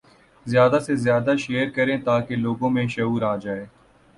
زیادہ 0.45 0.79
سے 0.79 0.95
زیادہ 0.95 1.35
شیئر 1.39 1.69
کریں 1.69 1.97
تاکہ 2.01 2.35
لوگوں 2.35 2.69
میں 2.69 2.87
شعور 2.87 3.21
آجائے 3.23 3.65